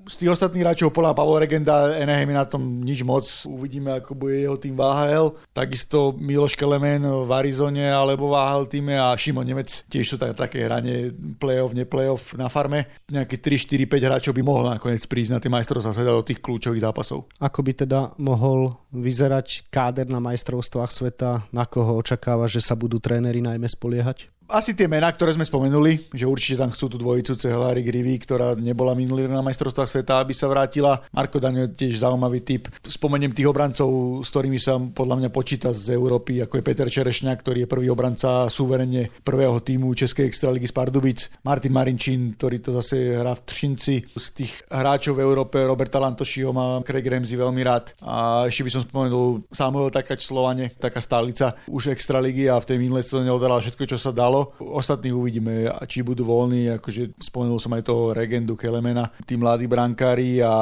z 0.07 0.15
tých 0.21 0.33
ostatných 0.37 0.65
hráčov 0.65 0.93
podľa 0.93 1.17
Pavel 1.17 1.41
Regenda 1.41 1.97
Anaheim 1.97 2.33
na 2.37 2.45
tom 2.45 2.85
nič 2.85 3.01
moc. 3.07 3.25
Uvidíme, 3.49 3.99
ako 3.99 4.13
bude 4.13 4.37
jeho 4.43 4.57
tým 4.61 4.77
VHL. 4.77 5.39
Takisto 5.57 6.13
Miloš 6.17 6.59
Kelemen 6.59 7.05
v 7.05 7.31
Arizone 7.31 7.89
alebo 7.89 8.33
VHL 8.33 8.69
týme 8.69 8.95
a 8.99 9.15
Šimon 9.17 9.47
Nemec 9.47 9.71
tiež 9.87 10.05
sú 10.05 10.17
také 10.19 10.67
hranie 10.67 11.15
playoff, 11.39 11.73
neplayoff 11.73 12.35
na 12.35 12.51
farme. 12.51 12.91
Nejaké 13.07 13.39
3, 13.39 13.87
4, 13.87 13.87
5 13.87 14.09
hráčov 14.09 14.33
by 14.35 14.43
mohlo 14.43 14.69
nakoniec 14.73 15.05
prísť 15.07 15.31
na 15.33 15.39
tie 15.39 15.53
majstrovstvá 15.53 15.93
sveta 15.95 16.13
do 16.13 16.27
tých 16.27 16.43
kľúčových 16.43 16.83
zápasov. 16.83 17.31
Ako 17.39 17.63
by 17.63 17.73
teda 17.87 18.19
mohol 18.19 18.75
vyzerať 19.01 19.69
káder 19.73 20.07
na 20.07 20.23
majstrovstvách 20.23 20.93
sveta, 20.93 21.49
na 21.51 21.65
koho 21.65 21.97
očakáva, 21.97 22.47
že 22.47 22.61
sa 22.61 22.79
budú 22.79 23.01
tréneri 23.01 23.41
najmä 23.43 23.67
spoliehať? 23.67 24.36
Asi 24.47 24.79
tie 24.79 24.87
mená, 24.87 25.11
ktoré 25.11 25.35
sme 25.35 25.43
spomenuli, 25.43 26.11
že 26.15 26.27
určite 26.27 26.63
tam 26.63 26.71
chcú 26.71 26.87
tú 26.87 26.97
dvojicu 27.03 27.35
Cehelári 27.35 27.83
Grivi, 27.83 28.15
ktorá 28.19 28.55
nebola 28.55 28.95
minulý 28.95 29.27
na 29.27 29.43
majstrovstvách 29.43 29.91
sveta, 29.91 30.23
aby 30.23 30.33
sa 30.33 30.47
vrátila. 30.47 31.03
Marko 31.11 31.43
Daňo 31.43 31.67
je 31.67 31.75
tiež 31.75 31.99
zaujímavý 31.99 32.47
typ. 32.47 32.71
Spomeniem 32.87 33.35
tých 33.35 33.51
obrancov, 33.51 34.23
s 34.23 34.31
ktorými 34.31 34.59
sa 34.63 34.79
podľa 34.79 35.27
mňa 35.27 35.31
počíta 35.35 35.75
z 35.75 35.99
Európy, 35.99 36.43
ako 36.47 36.63
je 36.63 36.67
Peter 36.67 36.89
Čerešňa, 36.89 37.35
ktorý 37.35 37.67
je 37.67 37.69
prvý 37.71 37.91
obranca 37.91 38.47
suverene 38.47 39.11
prvého 39.27 39.59
týmu 39.59 39.91
Českej 39.99 40.31
extraligy 40.31 40.71
z 40.71 40.75
Pardubic. 40.75 41.19
Martin 41.43 41.75
Marinčín, 41.75 42.39
ktorý 42.39 42.63
to 42.63 42.71
zase 42.79 43.19
hrá 43.19 43.35
v 43.35 43.43
Třinci. 43.43 43.95
Z 44.15 44.27
tých 44.37 44.53
hráčov 44.71 45.19
v 45.19 45.25
Európe 45.27 45.59
Roberta 45.67 45.99
Lantošiho 45.99 46.55
má 46.55 46.79
Craig 46.87 47.07
Ramsey 47.07 47.35
veľmi 47.35 47.63
rád. 47.67 47.99
A 48.05 48.47
ešte 48.47 48.63
by 48.63 48.71
som 48.71 48.83
spomenul 48.87 49.43
Samuel 49.51 49.91
Takač 49.91 50.23
Slovane, 50.23 50.77
taká 50.79 51.03
stálica 51.03 51.59
už 51.67 51.91
extraligy 51.91 52.47
a 52.47 52.63
v 52.63 52.69
tej 52.69 52.79
minulej 52.79 53.09
sezóne 53.11 53.33
odoral 53.33 53.59
všetko, 53.59 53.85
čo 53.91 53.99
sa 53.99 54.15
dalo 54.15 54.36
stalo. 54.37 54.53
Ostatní 54.77 55.13
uvidíme, 55.13 55.73
či 55.89 56.05
budú 56.05 56.29
voľní, 56.29 56.77
akože 56.77 57.17
spomenul 57.17 57.57
som 57.57 57.73
aj 57.73 57.89
toho 57.89 58.13
Regendu 58.13 58.57
Kelemena, 58.57 59.09
tí 59.25 59.41
mladí 59.41 59.65
brankári 59.65 60.45
a 60.45 60.53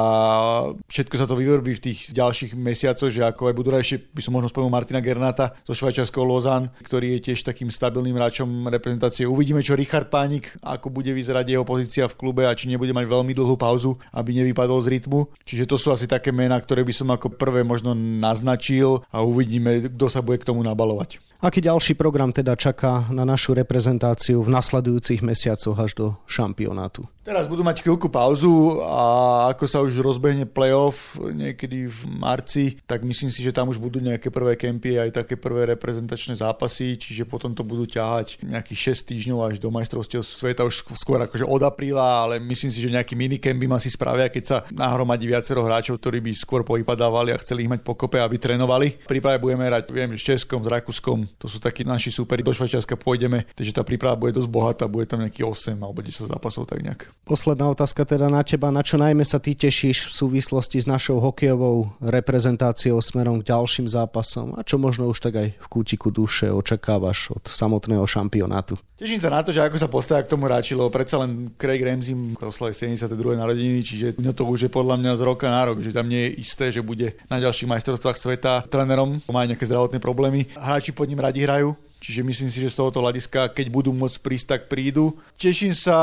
všetko 0.87 1.15
sa 1.19 1.27
to 1.27 1.35
vyvrbí 1.35 1.75
v 1.75 1.83
tých 1.91 2.15
ďalších 2.15 2.55
mesiacoch, 2.55 3.11
že 3.11 3.25
ako 3.25 3.51
aj 3.51 3.55
budú 3.55 3.69
ešte 3.75 4.07
by 4.13 4.21
som 4.23 4.31
možno 4.31 4.47
spomenul 4.47 4.71
Martina 4.71 5.01
Gernata 5.03 5.57
zo 5.67 5.75
švajčiarského 5.75 6.23
Lozan, 6.23 6.71
ktorý 6.85 7.19
je 7.19 7.31
tiež 7.31 7.43
takým 7.43 7.67
stabilným 7.67 8.15
hráčom 8.15 8.47
reprezentácie. 8.71 9.27
Uvidíme, 9.27 9.59
čo 9.65 9.75
Richard 9.75 10.07
Pánik, 10.07 10.55
ako 10.63 10.93
bude 10.93 11.11
vyzerať 11.11 11.45
jeho 11.49 11.65
pozícia 11.67 12.07
v 12.07 12.15
klube 12.15 12.47
a 12.47 12.55
či 12.55 12.71
nebude 12.71 12.95
mať 12.95 13.09
veľmi 13.09 13.33
dlhú 13.35 13.59
pauzu, 13.59 13.99
aby 14.15 14.37
nevypadol 14.37 14.79
z 14.85 14.95
rytmu. 14.95 15.27
Čiže 15.43 15.67
to 15.67 15.75
sú 15.75 15.91
asi 15.91 16.07
také 16.07 16.31
mená, 16.31 16.55
ktoré 16.61 16.85
by 16.87 16.93
som 16.95 17.09
ako 17.11 17.35
prvé 17.35 17.65
možno 17.65 17.97
naznačil 17.97 19.03
a 19.11 19.25
uvidíme, 19.25 19.91
kto 19.91 20.07
sa 20.07 20.21
bude 20.21 20.39
k 20.39 20.47
tomu 20.47 20.63
nabalovať. 20.63 21.19
Aký 21.41 21.61
ďalší 21.61 21.93
program 21.99 22.31
teda 22.31 22.55
čaká 22.55 23.11
na 23.11 23.25
našu 23.27 23.53
reprezentáciu 23.53 24.39
v 24.43 24.49
nasledujúcich 24.49 25.19
mesiacoch 25.21 25.79
až 25.79 25.91
do 25.93 26.07
šampionátu? 26.27 27.07
Teraz 27.25 27.49
budú 27.49 27.65
mať 27.65 27.81
chvíľku 27.81 28.05
pauzu 28.05 28.85
a 28.85 29.49
ako 29.49 29.65
sa 29.65 29.81
už 29.81 29.97
rozbehne 29.97 30.45
playoff 30.45 31.17
niekedy 31.17 31.89
v 31.89 31.99
marci, 32.21 32.77
tak 32.85 33.01
myslím 33.01 33.33
si, 33.33 33.41
že 33.41 33.49
tam 33.49 33.73
už 33.73 33.81
budú 33.81 33.97
nejaké 33.97 34.29
prvé 34.29 34.53
kempy 34.53 35.01
aj 35.01 35.25
také 35.25 35.33
prvé 35.33 35.73
reprezentačné 35.73 36.37
zápasy, 36.37 36.93
čiže 36.93 37.25
potom 37.25 37.57
to 37.57 37.65
budú 37.65 37.89
ťahať 37.89 38.45
nejakých 38.45 38.93
6 38.93 39.09
týždňov 39.09 39.39
až 39.41 39.55
do 39.57 39.73
majstrovstiev 39.73 40.21
sveta 40.21 40.69
už 40.69 40.85
skôr 40.93 41.17
akože 41.17 41.49
od 41.49 41.65
apríla, 41.65 42.29
ale 42.29 42.37
myslím 42.37 42.69
si, 42.69 42.77
že 42.77 42.93
nejaký 42.93 43.17
minikemp 43.17 43.57
ma 43.65 43.81
si 43.81 43.89
spravia, 43.89 44.29
keď 44.29 44.43
sa 44.45 44.57
nahromadí 44.69 45.25
viacero 45.25 45.65
hráčov, 45.65 45.97
ktorí 45.97 46.21
by 46.21 46.29
skôr 46.37 46.61
povypadávali 46.61 47.33
a 47.33 47.41
chceli 47.41 47.65
ich 47.65 47.73
mať 47.73 47.81
pokope, 47.81 48.21
aby 48.21 48.37
trénovali. 48.37 49.01
Príprave 49.09 49.41
budeme 49.41 49.65
hrať, 49.65 49.89
viem, 49.89 50.13
s 50.13 50.21
Českom, 50.21 50.61
s 50.61 50.69
Rakúskom, 50.69 51.25
to 51.41 51.49
sú 51.49 51.57
takí 51.57 51.81
naši 51.81 52.13
superi, 52.13 52.45
do 52.45 52.53
Švajčiarska 52.53 53.01
pôjdeme, 53.01 53.49
takže 53.57 53.73
tá 53.73 53.81
príprava 53.81 54.13
bude 54.13 54.37
dosť 54.37 54.49
bohatá, 54.53 54.85
bude 54.85 55.09
tam 55.09 55.25
nejaký 55.25 55.41
8 55.41 55.73
alebo 55.81 56.05
10 56.05 56.29
zápasov 56.29 56.69
tak 56.69 56.85
nejak. 56.85 57.14
Posledná 57.25 57.73
otázka 57.73 58.05
teda 58.05 58.29
na 58.29 58.45
teba. 58.45 58.69
Na 58.69 58.85
čo 58.85 59.01
najmä 59.01 59.25
sa 59.25 59.41
ty 59.41 59.57
tešíš 59.57 60.13
v 60.13 60.13
súvislosti 60.13 60.77
s 60.77 60.85
našou 60.85 61.17
hokejovou 61.17 61.97
reprezentáciou 61.97 63.01
smerom 63.01 63.41
k 63.41 63.49
ďalším 63.49 63.89
zápasom? 63.89 64.53
A 64.53 64.61
čo 64.61 64.77
možno 64.77 65.09
už 65.09 65.25
tak 65.25 65.41
aj 65.41 65.57
v 65.57 65.67
kútiku 65.71 66.13
duše 66.13 66.53
očakávaš 66.53 67.33
od 67.33 67.49
samotného 67.49 68.05
šampionátu? 68.05 68.77
Teším 69.01 69.17
sa 69.25 69.33
na 69.33 69.41
to, 69.41 69.49
že 69.49 69.65
ako 69.65 69.73
sa 69.81 69.89
postavia 69.89 70.21
k 70.21 70.37
tomu 70.37 70.45
hráči, 70.45 70.77
lebo 70.77 70.93
predsa 70.93 71.17
len 71.17 71.49
Craig 71.57 71.81
Ramsey 71.81 72.13
oslaví 72.37 72.77
72. 72.77 73.17
narodeniny, 73.33 73.81
čiže 73.81 74.07
to 74.21 74.45
už 74.45 74.69
je 74.69 74.71
podľa 74.71 75.01
mňa 75.01 75.11
z 75.17 75.21
roka 75.25 75.49
na 75.49 75.65
rok, 75.65 75.81
že 75.81 75.97
tam 75.97 76.05
nie 76.05 76.29
je 76.29 76.45
isté, 76.45 76.69
že 76.69 76.85
bude 76.85 77.17
na 77.25 77.41
ďalších 77.41 77.67
majstrovstvách 77.73 78.21
sveta 78.21 78.69
trénerom, 78.69 79.17
má 79.33 79.41
nejaké 79.49 79.65
zdravotné 79.65 79.97
problémy. 79.97 80.45
Hráči 80.53 80.93
pod 80.93 81.09
ním 81.09 81.25
radi 81.25 81.41
hrajú, 81.41 81.73
čiže 81.99 82.21
myslím 82.25 82.49
si, 82.51 82.61
že 82.61 82.71
z 82.71 82.79
tohoto 82.79 83.01
hľadiska, 83.01 83.53
keď 83.53 83.67
budú 83.71 83.91
môcť 83.95 84.17
prísť, 84.21 84.45
tak 84.45 84.61
prídu. 84.71 85.15
Teším 85.35 85.73
sa 85.73 85.95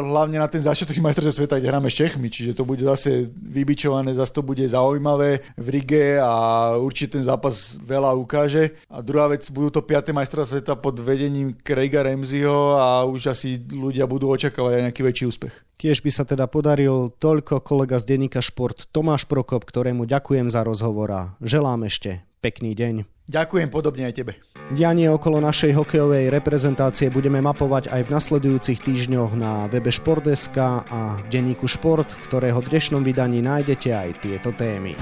hlavne 0.00 0.38
na 0.38 0.48
ten 0.48 0.62
začiatok 0.62 0.98
majstrovstiev 1.02 1.44
sveta, 1.44 1.58
kde 1.58 1.68
hráme 1.70 1.90
s 1.90 1.98
Čechmi, 1.98 2.28
čiže 2.30 2.54
to 2.54 2.62
bude 2.66 2.82
zase 2.82 3.28
vybičované, 3.30 4.14
zase 4.14 4.32
to 4.34 4.42
bude 4.44 4.62
zaujímavé 4.62 5.42
v 5.58 5.66
Rige 5.68 6.18
a 6.18 6.74
určite 6.78 7.18
ten 7.18 7.24
zápas 7.24 7.76
veľa 7.80 8.14
ukáže. 8.18 8.76
A 8.92 9.02
druhá 9.02 9.28
vec, 9.28 9.44
budú 9.50 9.78
to 9.78 9.82
5. 9.84 10.14
majstrovstvá 10.14 10.60
sveta 10.60 10.74
pod 10.78 10.98
vedením 10.98 11.52
Craiga 11.52 12.02
Ramseyho 12.06 12.78
a 12.78 13.04
už 13.04 13.32
asi 13.34 13.58
ľudia 13.58 14.08
budú 14.08 14.32
očakávať 14.32 14.72
aj 14.78 14.84
nejaký 14.90 15.02
väčší 15.04 15.24
úspech. 15.28 15.54
Kiež 15.78 16.02
by 16.02 16.10
sa 16.10 16.26
teda 16.26 16.50
podaril 16.50 17.14
toľko 17.22 17.62
kolega 17.62 18.02
z 18.02 18.10
denníka 18.10 18.42
Šport 18.42 18.90
Tomáš 18.90 19.30
Prokop, 19.30 19.62
ktorému 19.62 20.10
ďakujem 20.10 20.50
za 20.50 20.66
rozhovor 20.66 21.08
a 21.14 21.22
želám 21.38 21.86
ešte 21.86 22.26
pekný 22.42 22.74
deň. 22.74 23.06
Ďakujem 23.30 23.68
podobne 23.70 24.10
aj 24.10 24.14
tebe. 24.18 24.57
Dianie 24.68 25.08
okolo 25.08 25.40
našej 25.40 25.72
hokejovej 25.80 26.28
reprezentácie 26.28 27.08
budeme 27.08 27.40
mapovať 27.40 27.88
aj 27.88 28.04
v 28.04 28.12
nasledujúcich 28.12 28.84
týždňoch 28.84 29.32
na 29.32 29.64
webe 29.64 29.88
Športeska 29.88 30.84
a 30.84 31.16
v 31.24 31.26
denníku 31.32 31.64
Šport, 31.64 32.12
v 32.12 32.20
ktorého 32.28 32.60
dnešnom 32.60 33.00
vydaní 33.00 33.40
nájdete 33.40 33.88
aj 33.96 34.20
tieto 34.20 34.52
témy. 34.52 34.92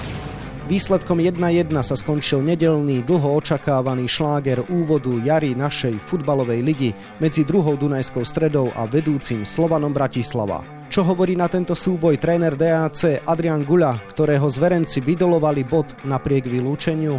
Výsledkom 0.70 1.18
1-1 1.18 1.66
sa 1.82 1.98
skončil 1.98 2.46
nedelný, 2.46 3.02
dlho 3.02 3.42
očakávaný 3.42 4.06
šláger 4.06 4.62
úvodu 4.70 5.10
jary 5.26 5.58
našej 5.58 5.98
futbalovej 5.98 6.62
ligy 6.62 6.90
medzi 7.18 7.42
druhou 7.42 7.74
Dunajskou 7.74 8.22
stredou 8.22 8.70
a 8.78 8.86
vedúcim 8.86 9.42
Slovanom 9.42 9.90
Bratislava. 9.90 10.62
Čo 10.86 11.02
hovorí 11.02 11.34
na 11.34 11.50
tento 11.50 11.74
súboj 11.74 12.22
tréner 12.22 12.54
DAC 12.54 13.26
Adrian 13.26 13.66
Gula, 13.66 13.98
ktorého 14.14 14.46
zverenci 14.46 15.02
vydolovali 15.02 15.66
bod 15.66 15.90
napriek 16.06 16.46
vylúčeniu? 16.46 17.18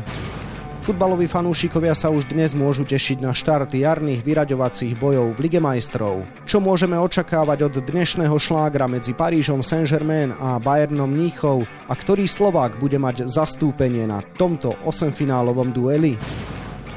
Futbaloví 0.88 1.28
fanúšikovia 1.28 1.92
sa 1.92 2.08
už 2.08 2.32
dnes 2.32 2.56
môžu 2.56 2.88
tešiť 2.88 3.20
na 3.20 3.36
štart 3.36 3.76
jarných 3.76 4.24
vyraďovacích 4.24 4.96
bojov 4.96 5.36
v 5.36 5.40
Lige 5.44 5.60
majstrov. 5.60 6.24
Čo 6.48 6.64
môžeme 6.64 6.96
očakávať 6.96 7.68
od 7.68 7.84
dnešného 7.84 8.32
šlágra 8.40 8.88
medzi 8.88 9.12
Parížom 9.12 9.60
Saint-Germain 9.60 10.32
a 10.32 10.56
Bayernom 10.64 11.12
Mníchov 11.12 11.68
a 11.68 11.92
ktorý 11.92 12.24
Slovák 12.24 12.80
bude 12.80 12.96
mať 12.96 13.28
zastúpenie 13.28 14.08
na 14.08 14.24
tomto 14.40 14.80
osemfinálovom 14.88 15.76
dueli? 15.76 16.16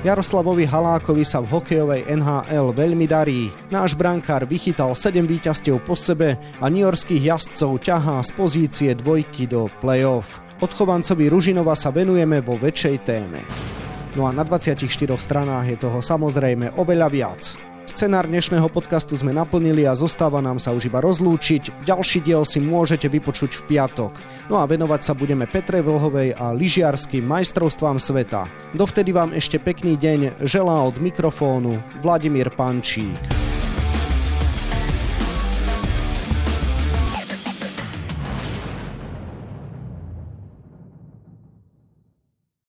Jaroslavovi 0.06 0.70
Halákovi 0.70 1.26
sa 1.26 1.42
v 1.42 1.50
hokejovej 1.50 2.14
NHL 2.14 2.70
veľmi 2.70 3.10
darí. 3.10 3.50
Náš 3.74 3.98
brankár 3.98 4.46
vychytal 4.46 4.94
7 4.94 5.26
víťazstiev 5.26 5.82
po 5.82 5.98
sebe 5.98 6.38
a 6.62 6.70
Yorkských 6.70 7.26
jazdcov 7.26 7.82
ťahá 7.82 8.22
z 8.22 8.30
pozície 8.38 8.90
dvojky 8.94 9.50
do 9.50 9.66
play-off. 9.82 10.38
Odchovancovi 10.62 11.26
Ružinova 11.26 11.74
sa 11.74 11.90
venujeme 11.90 12.38
vo 12.38 12.54
väčšej 12.54 12.96
téme. 13.02 13.69
No 14.18 14.26
a 14.26 14.34
na 14.34 14.42
24 14.42 14.90
stranách 15.14 15.66
je 15.70 15.76
toho 15.78 16.02
samozrejme 16.02 16.74
oveľa 16.74 17.08
viac. 17.14 17.42
Scenár 17.86 18.30
dnešného 18.30 18.70
podcastu 18.70 19.18
sme 19.18 19.34
naplnili 19.34 19.82
a 19.82 19.98
zostáva 19.98 20.38
nám 20.38 20.62
sa 20.62 20.70
už 20.70 20.90
iba 20.90 21.02
rozlúčiť. 21.02 21.86
Ďalší 21.86 22.22
diel 22.22 22.46
si 22.46 22.62
môžete 22.62 23.10
vypočuť 23.10 23.50
v 23.50 23.62
piatok. 23.66 24.12
No 24.46 24.62
a 24.62 24.66
venovať 24.66 25.00
sa 25.02 25.12
budeme 25.14 25.46
Petre 25.50 25.82
Vlhovej 25.82 26.38
a 26.38 26.54
lyžiarským 26.54 27.22
majstrovstvám 27.26 27.98
sveta. 27.98 28.46
Dovtedy 28.78 29.10
vám 29.10 29.34
ešte 29.34 29.58
pekný 29.58 29.98
deň 29.98 30.42
želá 30.46 30.86
od 30.86 31.02
mikrofónu 31.02 31.82
Vladimír 31.98 32.54
Pančík. 32.54 33.49